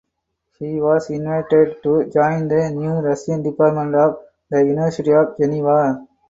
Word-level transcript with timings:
He 0.57 0.81
was 0.81 1.11
invited 1.11 1.83
to 1.83 2.05
join 2.05 2.47
the 2.47 2.71
new 2.71 2.89
Russian 3.07 3.43
department 3.43 3.93
of 3.93 4.17
the 4.49 4.61
University 4.65 5.11
of 5.11 5.37
Geneva. 5.37 6.07